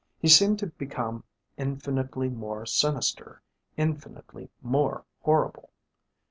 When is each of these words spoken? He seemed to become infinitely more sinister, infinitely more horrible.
He 0.17 0.27
seemed 0.29 0.57
to 0.57 0.65
become 0.65 1.23
infinitely 1.57 2.27
more 2.27 2.65
sinister, 2.65 3.43
infinitely 3.77 4.49
more 4.63 5.05
horrible. 5.19 5.69